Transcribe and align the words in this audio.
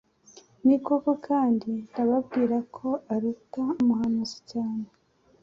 Ni 0.65 0.77
koko: 0.85 1.11
Kandi 1.27 1.69
ndababwira 1.89 2.57
ko 2.77 2.87
aruta 3.13 3.63
umuhanuzi 3.81 4.39
cyane. 4.51 4.85